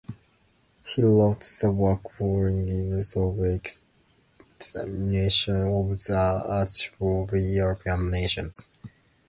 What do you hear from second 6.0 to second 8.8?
archives of European nations.